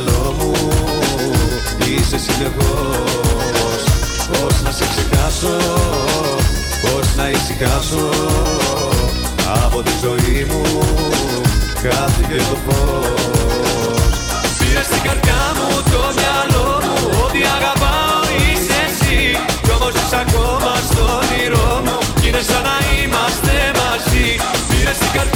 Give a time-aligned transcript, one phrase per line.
[0.00, 0.52] μυαλό μου.
[1.78, 3.82] Είσαι συνεχώς.
[4.32, 5.56] Πώς να σε ξεχάσω
[6.82, 8.08] Πώς να ησυχάσω.
[9.64, 10.62] Από τη ζωή μου
[11.82, 13.22] Χάθηκε το φως.
[14.58, 16.96] Πήρες στην καρδιά μου το μυαλό μου.
[17.24, 19.38] Ό,τι αγαπάω είσαι εσύ.
[19.62, 21.98] Κι όμως είσαι ακόμα στο όνειρό μου.
[22.20, 24.26] Κι είναι σαν να είμαστε μαζί.
[24.68, 25.35] Πήρες στην καρδιά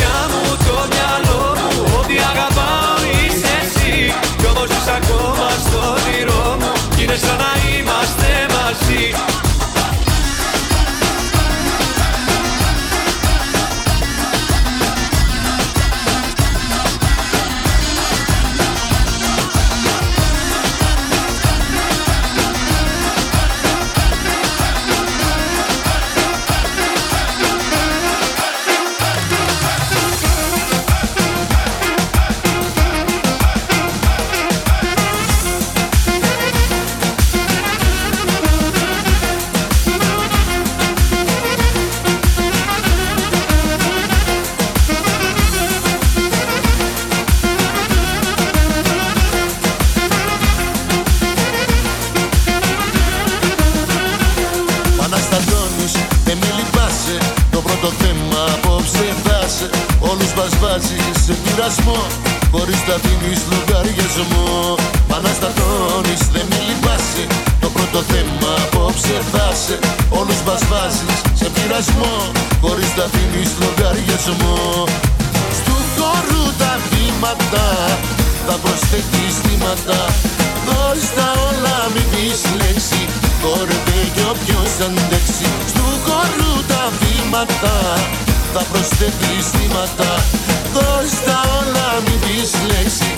[89.01, 90.25] ούτε πίστηματα
[90.73, 93.15] Δώσ' τα όλα μην πεις λέξη.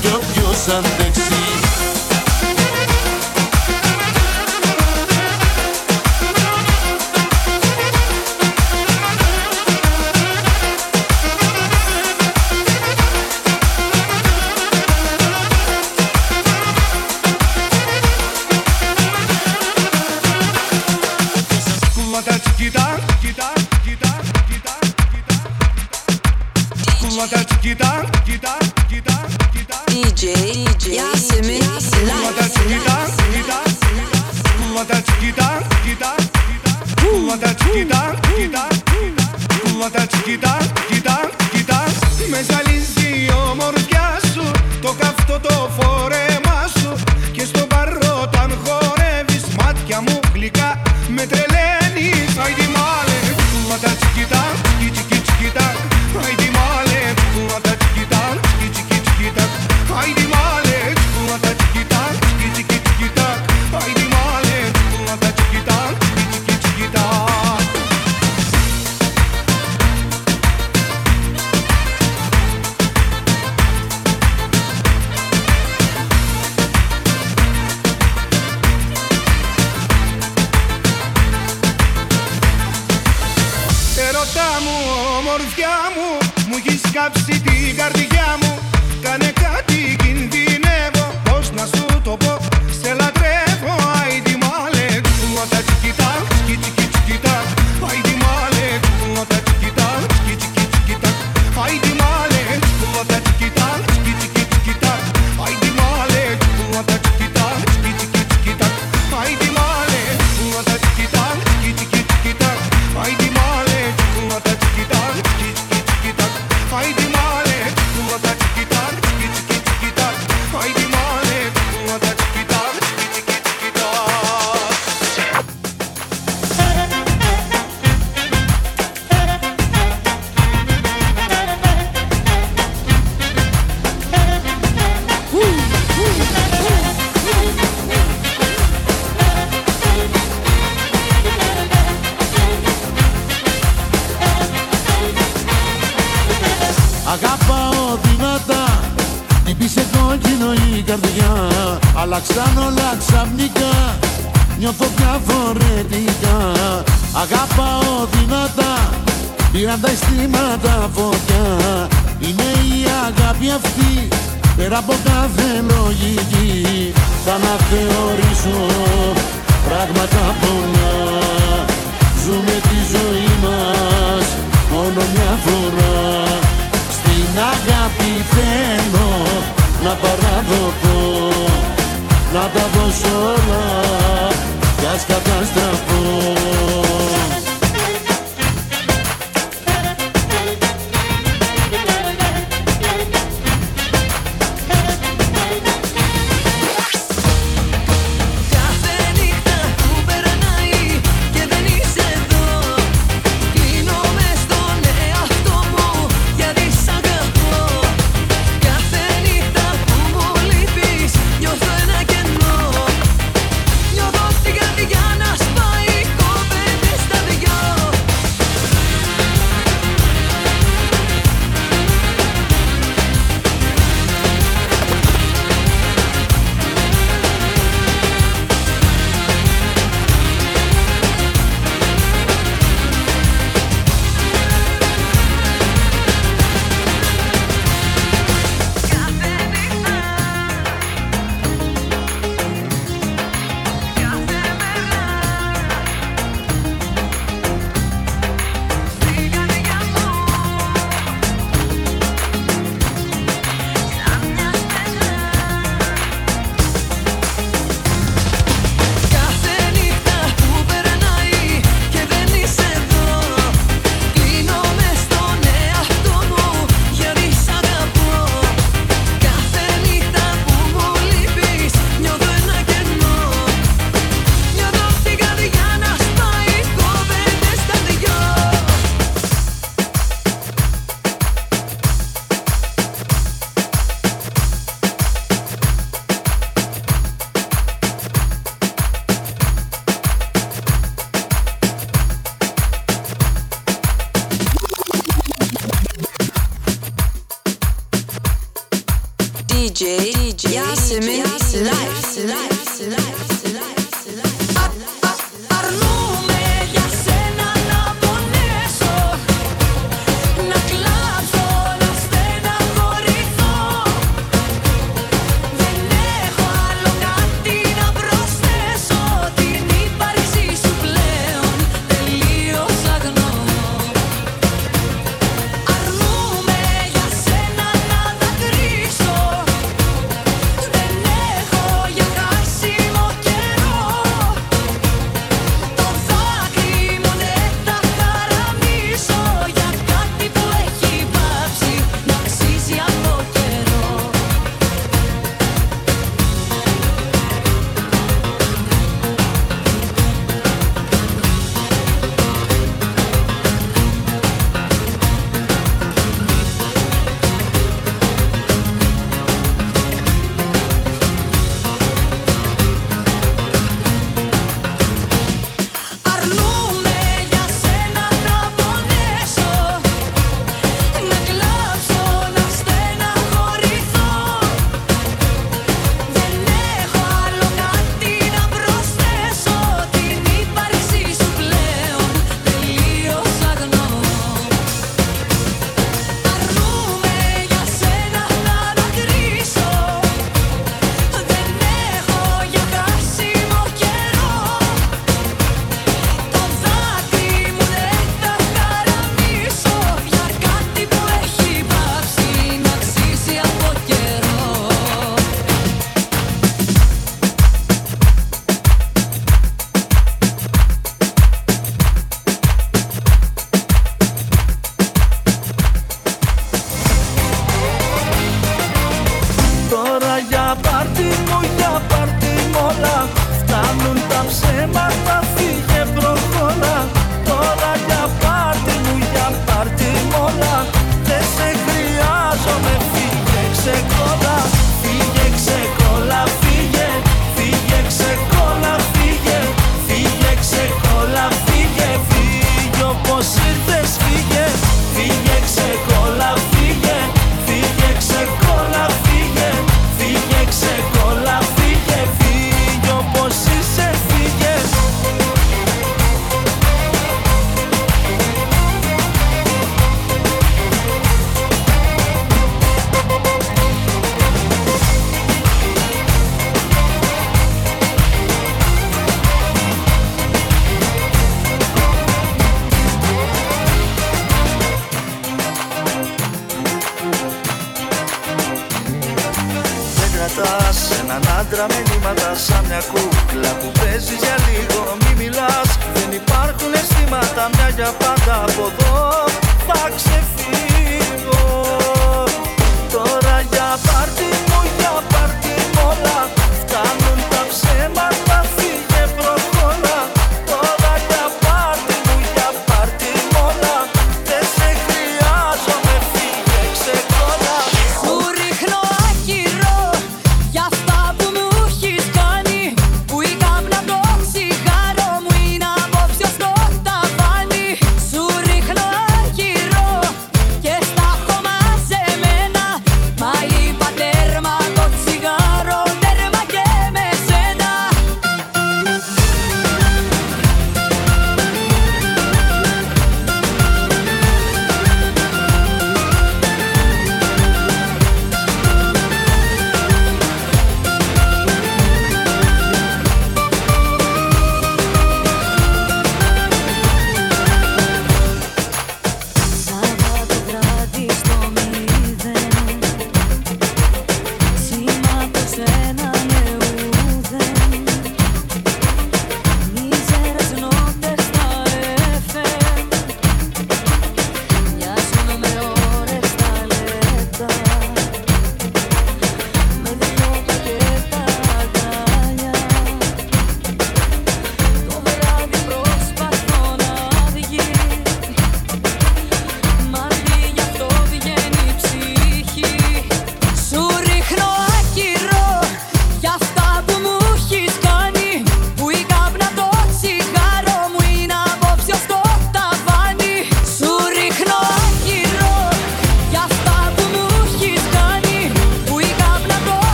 [0.00, 1.37] Κι όποιος αντέξει.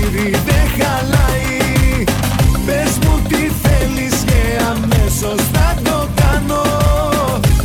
[0.00, 2.04] ταξίδι δεν χαλάει
[2.66, 6.62] Πες μου τι θέλεις και αμέσως θα το κάνω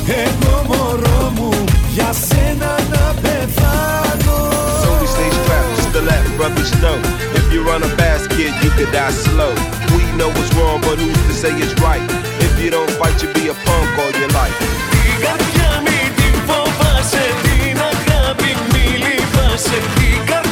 [0.07, 4.37] Εγώ μωρό μου για σένα να πεθάνω
[4.83, 6.97] So we stay strapped to the left, brothers know
[7.39, 9.53] If you run a fast kid, you could die slow
[9.95, 12.05] We know what's wrong, but who's to say it's right
[12.45, 14.57] If you don't fight, you be a punk all your life
[16.47, 20.44] φοβάσαι, την αγάπη μη λυπάσαι, την καρδιά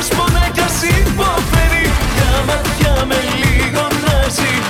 [0.00, 1.84] μας πονά κι ας υποφέρει.
[2.18, 4.69] Τα μάτια με λίγο να ζητήσει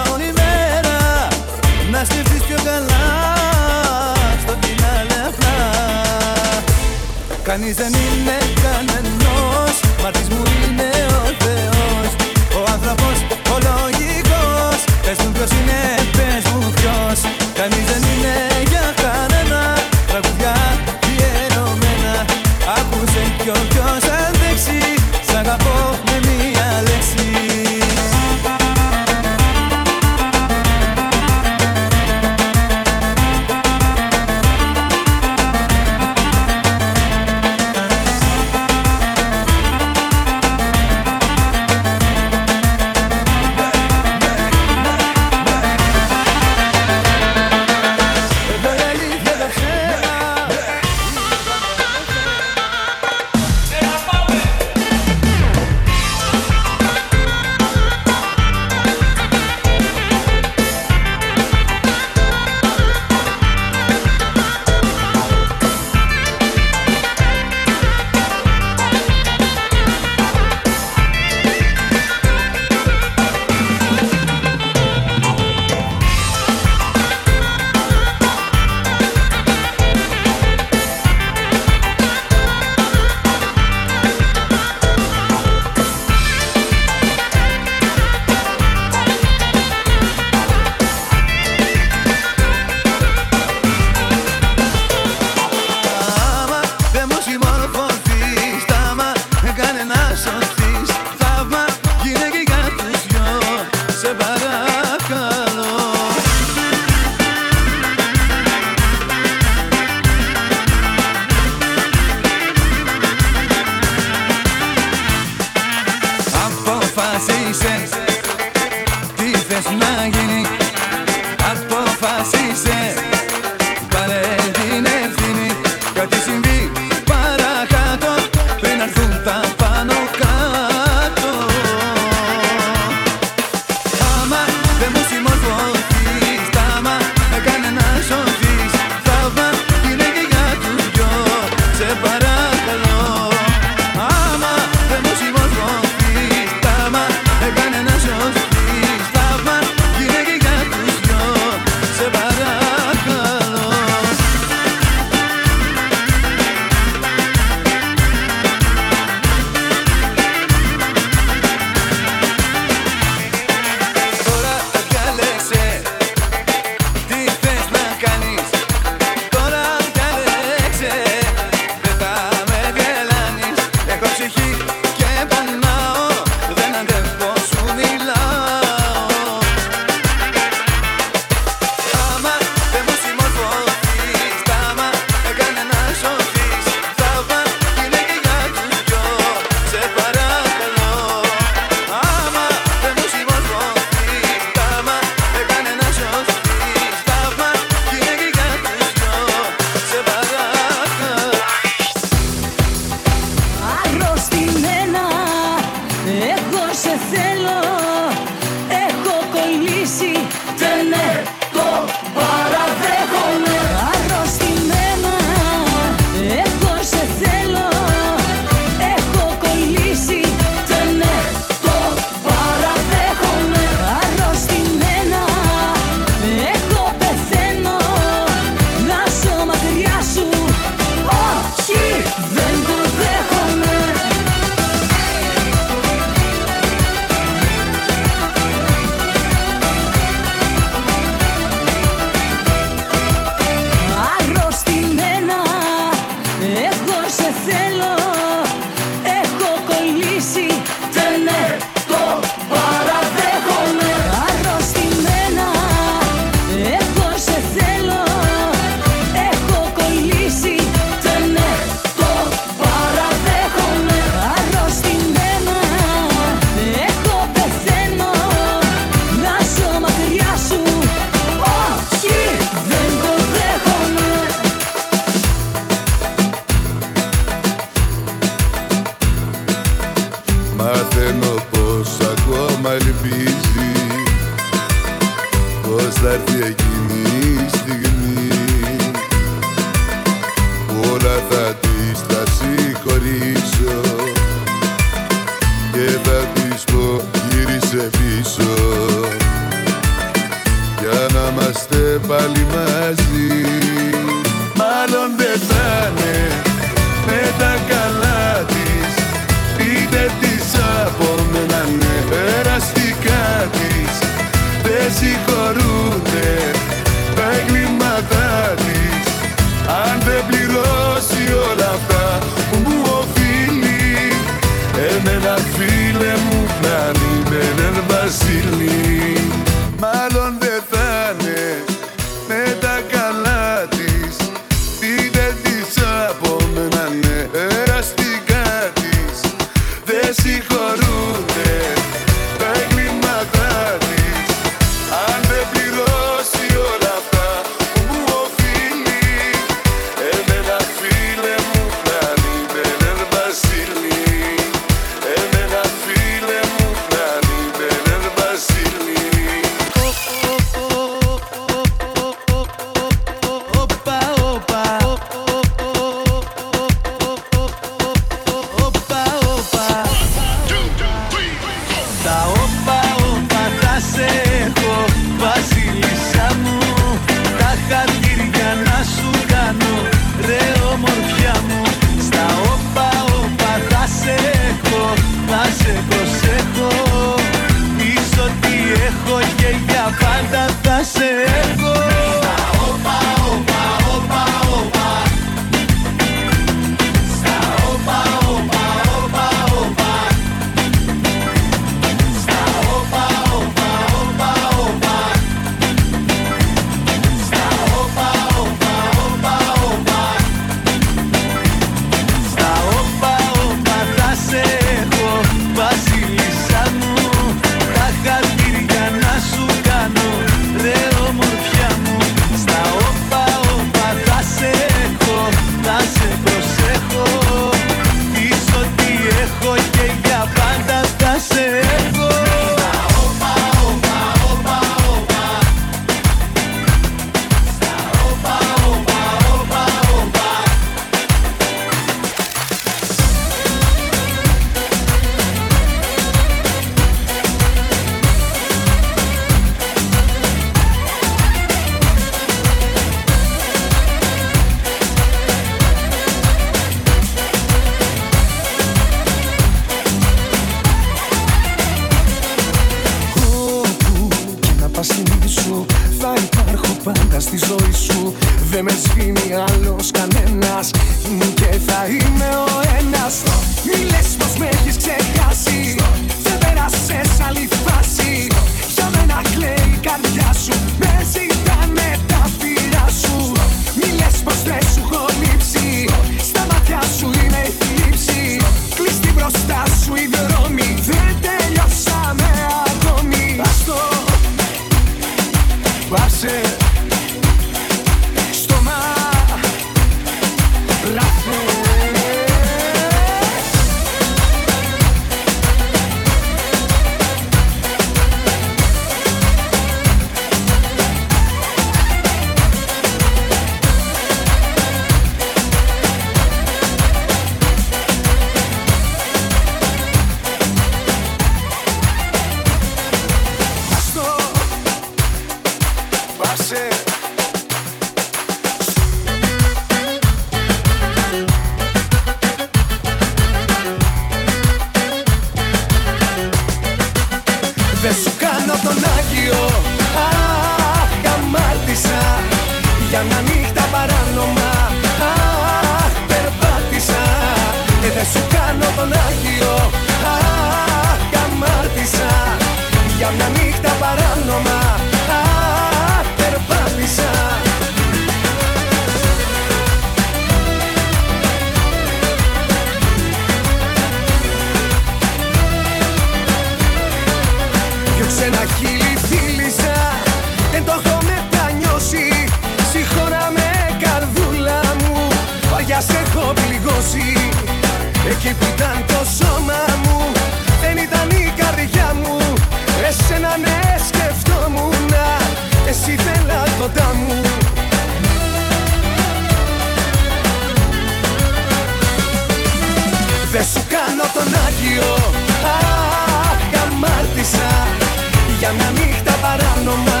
[598.50, 600.00] Για μια νύχτα παράνομα.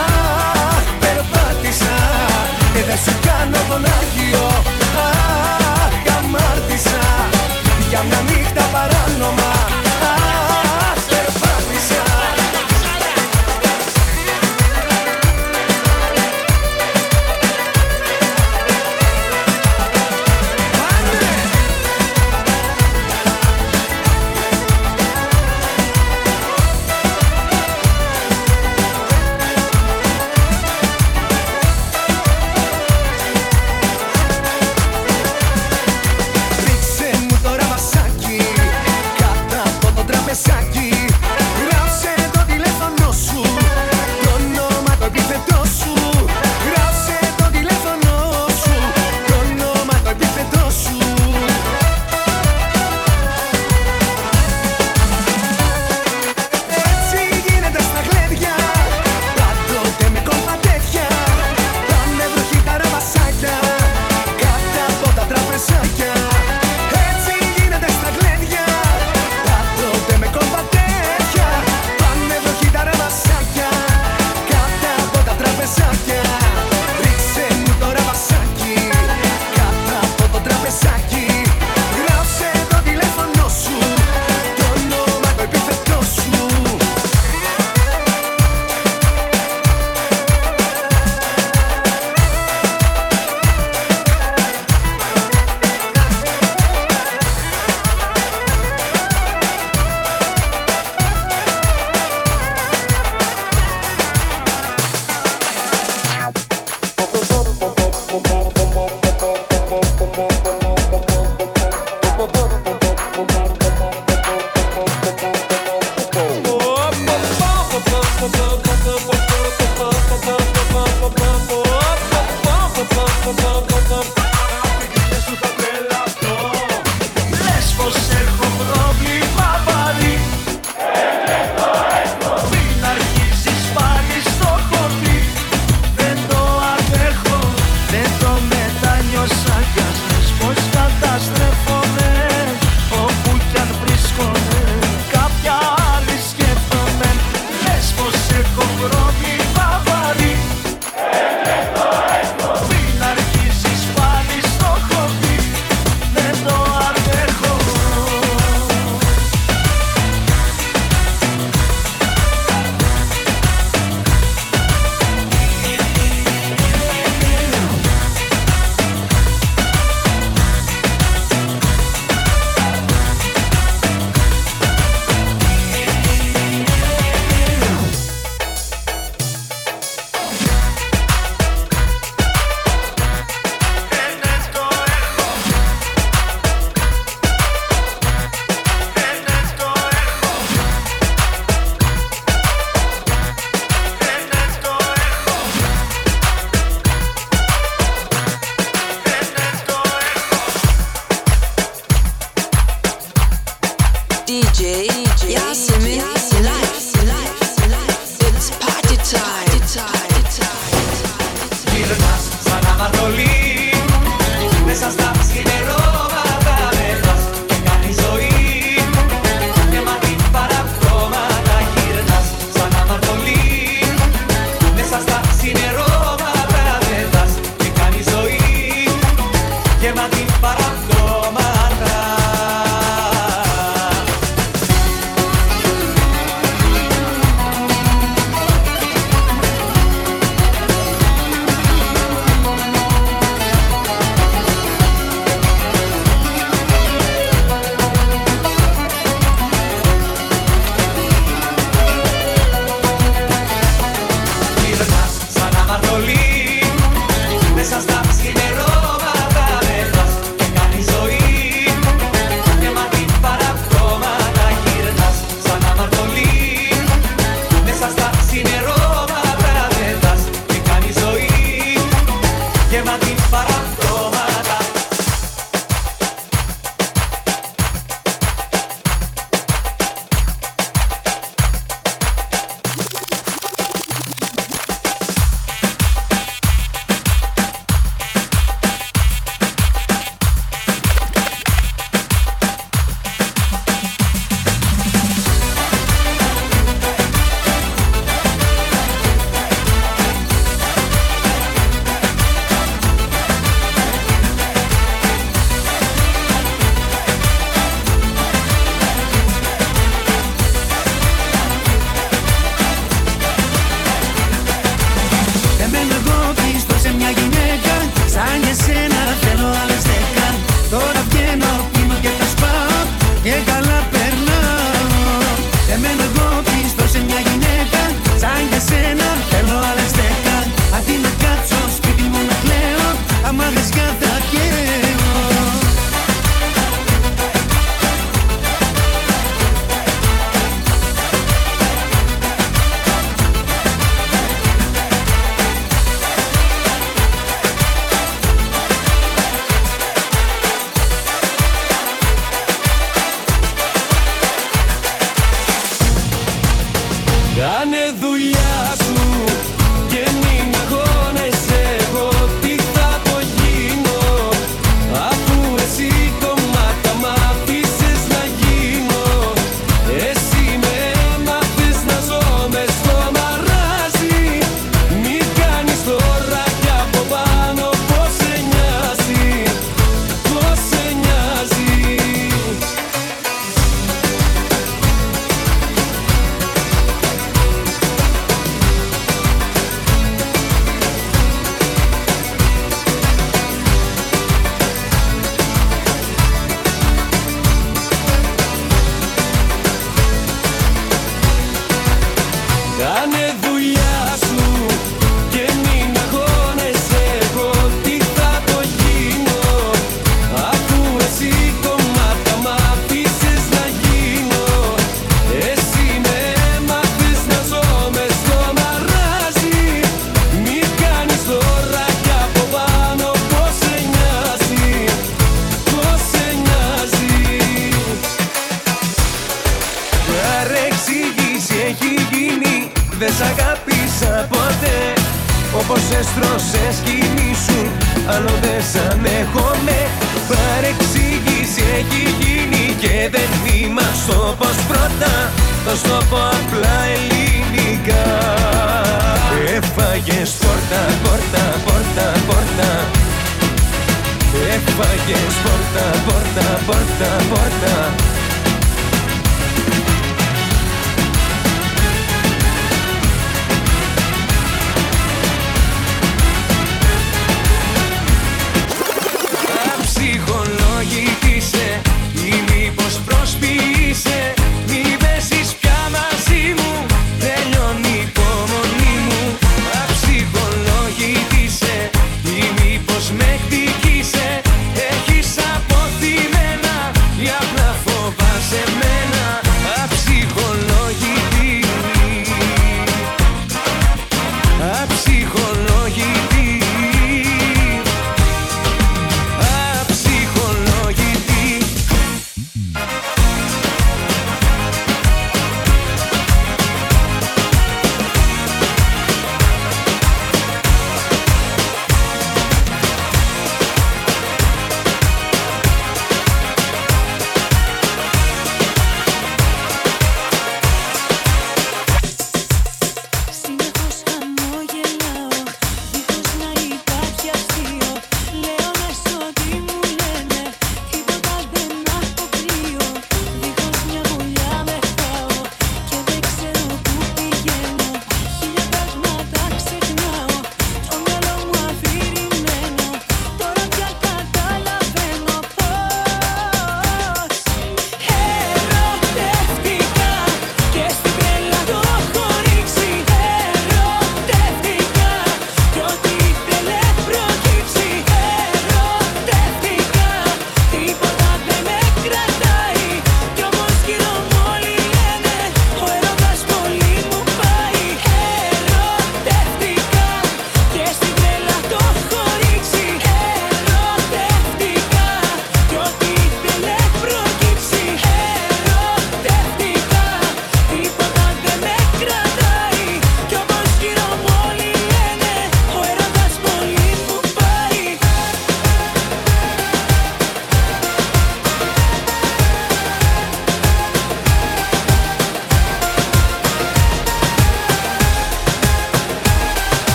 [0.00, 0.04] Α,
[1.00, 1.96] περπάτησα
[2.72, 4.71] Και δεν σου κάνω τον Άγιο.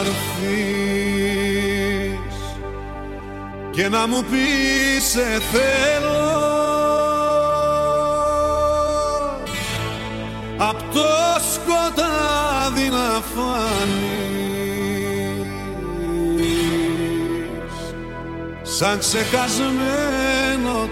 [0.00, 1.56] έρθεις
[3.70, 6.24] και να μου πεις σε θέλω
[10.58, 11.06] απ' το
[11.52, 14.26] σκοτάδι να φανείς
[18.62, 20.88] σαν ξεχασμένο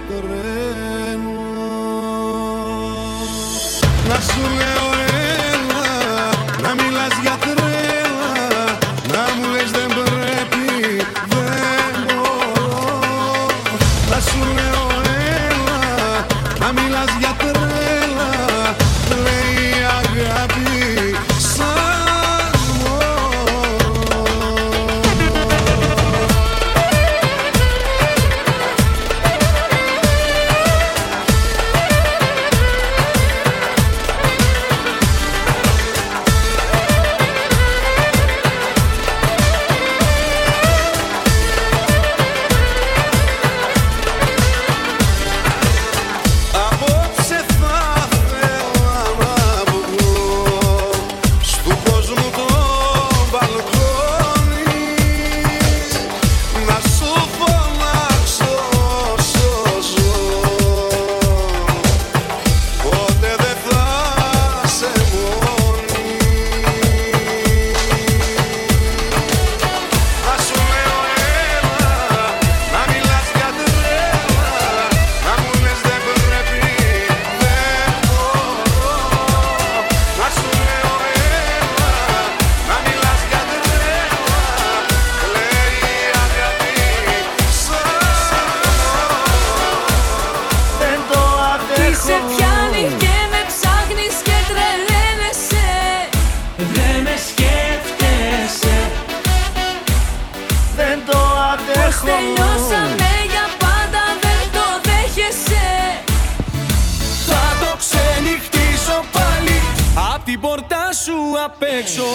[111.55, 112.09] απ' έξω.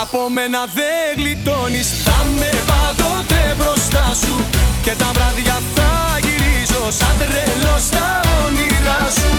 [0.00, 1.88] Από μένα δεν γλιτώνεις.
[2.06, 4.34] Θα με πάντοτε μπροστά σου.
[4.84, 5.92] Και τα βράδια θα
[6.24, 8.08] γυρίζω Σαν τρελός στα
[8.44, 9.30] όνειρά σου.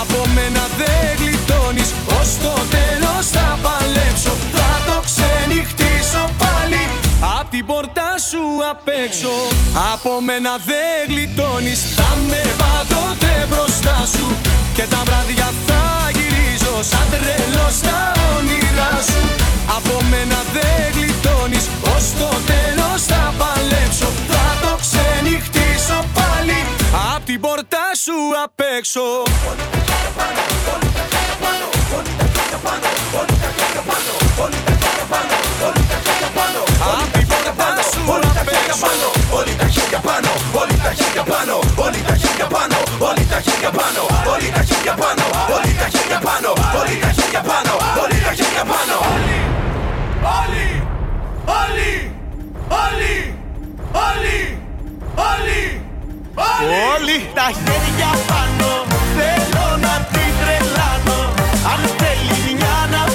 [0.00, 1.90] Από μένα δεν γλιτώνεις.
[2.18, 4.32] Ως το τέλος θα παλέψω.
[4.56, 6.82] Θα το ξενυχτήσω πάλι.
[7.38, 8.42] Απ' την πόρτα σου
[8.72, 9.32] απ' έξω.
[9.92, 11.80] Από μένα δεν γλιτώνεις.
[11.96, 14.26] Θα με πάντοτε μπροστά σου.
[14.76, 15.82] Και τα βράδια θα
[16.16, 16.33] γυρίζω
[16.82, 19.22] Σαν τρελός στα όνειρά σου.
[19.76, 21.64] Από μένα δεν γλιτώνεις.
[21.94, 24.08] Ως το τέλος θα παλέψω.
[24.32, 26.58] Θα το ξενυχτήσω πάλι.
[27.14, 29.04] Απ' την πόρτα σου απ' έξω.
[29.22, 29.62] Απ'
[30.50, 31.64] την πόρτα σου απ' έξω
[31.96, 32.26] Όλοι τα
[33.56, 34.10] χέρια πάνω,
[34.44, 35.34] όλοι τα χέρια πάνω,
[35.66, 35.83] όλοι
[40.84, 42.46] τα χέρια πάνω, όλοι τα χέρια
[43.72, 44.04] πάνω,
[44.34, 45.18] όλοι τα χέρια πάνω,
[45.54, 46.50] όλοι τα χέρια πάνω,
[46.84, 47.72] όλοι τα χέρια πάνω,
[48.02, 48.96] όλοι τα χέρια πάνω.
[50.40, 50.68] Όλοι,
[51.60, 52.12] όλοι,
[52.80, 53.34] όλοι,
[54.06, 54.58] όλοι,
[55.28, 55.62] όλοι,
[56.92, 58.70] Όλοι τα χέρια πάνω
[59.16, 61.18] Θέλω να την τρελάνω
[61.72, 63.13] Αν θέλει μια να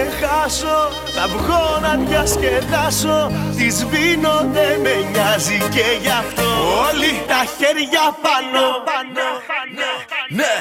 [0.00, 0.78] ξεχάσω
[1.14, 6.48] Θα βγω να διασκεδάσω Τη σβήνω δεν με νοιάζει και γι' αυτό
[6.86, 9.88] Όλοι τα χέρια πάνω, πάνω, πάνω,
[10.38, 10.52] Ναι,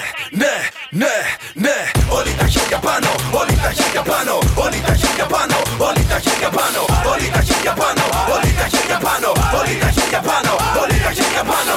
[0.42, 0.54] ναι,
[1.02, 1.16] ναι,
[1.64, 1.78] ναι
[2.18, 4.34] Όλοι τα χέρια πάνω, όλοι τα χέρια πάνω
[4.64, 6.82] Όλοι τα χέρια πάνω, όλοι τα χέρια πάνω
[7.12, 9.30] Όλοι τα χέρια πάνω, όλοι τα χέρια πάνω
[9.60, 11.76] Όλοι τα χέρια πάνω, όλοι τα χέρια πάνω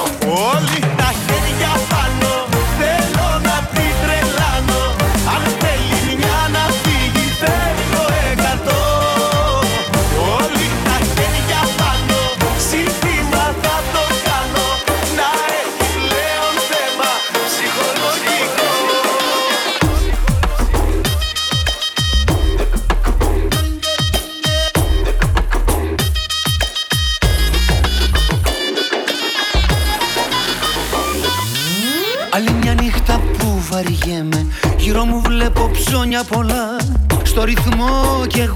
[0.52, 1.91] Όλοι τα χέρια πάνω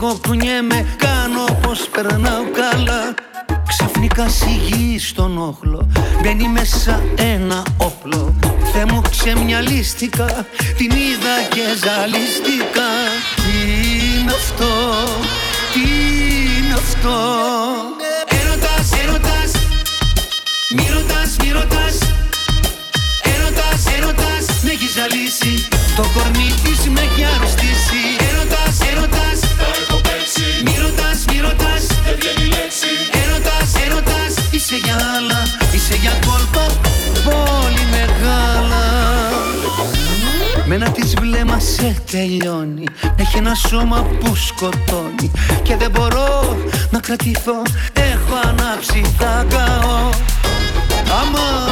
[0.07, 3.14] εγώ κουνιέμαι Κάνω πως περνάω καλά.
[3.68, 5.88] Ξαφνικά σιγή στον όχλο
[6.22, 8.34] Μπαίνει μέσα ένα όπλο.
[8.72, 10.46] Θε μου ξεμυαλίστηκα
[10.76, 12.88] Την είδα και ζαλίστηκα.
[13.36, 14.66] Τι είναι αυτό
[15.72, 15.80] Τι
[16.59, 17.16] είναι αυτό;
[41.87, 42.84] Βλέμμα σε τελειώνει.
[43.16, 45.30] Έχει ένα σώμα που σκοτώνει.
[45.62, 46.57] Και δεν μπορώ
[46.91, 47.62] να κρατηθώ.
[47.93, 50.09] Έχω ανάψει θα καώ.
[51.20, 51.66] Άμα